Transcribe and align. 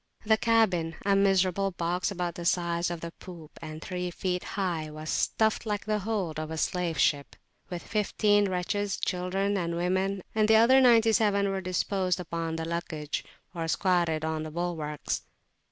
The 0.25 0.35
cabin 0.35 0.95
a 1.05 1.15
miserable 1.15 1.69
box 1.69 2.09
about 2.09 2.33
the 2.33 2.43
size 2.43 2.89
of 2.89 3.01
the 3.01 3.11
poop, 3.11 3.59
and 3.61 3.79
three 3.83 4.09
feet 4.09 4.43
high 4.57 4.89
was 4.89 5.11
stuffed, 5.11 5.63
like 5.63 5.85
the 5.85 5.99
hold 5.99 6.39
of 6.39 6.49
a 6.49 6.57
slave 6.57 6.97
ship, 6.97 7.35
with 7.69 7.83
fifteen 7.83 8.49
wretches, 8.49 8.97
children 8.99 9.57
and 9.59 9.75
women, 9.75 10.23
and 10.33 10.47
the 10.47 10.55
other 10.55 10.81
ninety 10.81 11.11
seven 11.11 11.49
were 11.49 11.61
disposed 11.61 12.19
upon 12.19 12.55
the 12.55 12.65
luggage 12.65 13.23
or 13.53 13.67
squatted 13.67 14.25
on 14.25 14.41
the 14.41 14.49
bulwarks. 14.49 15.21